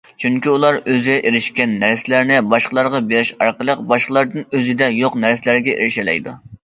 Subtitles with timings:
[0.21, 6.35] چۈنكى ئۇلار ئۆزى ئېرىشكەن نەرسىلەرنى باشقىلارغا بېرىش ئارقىلىق باشقىلاردىن ئۆزىدە يوق نەرسىلەرگە ئېرىشەلەيدۇ.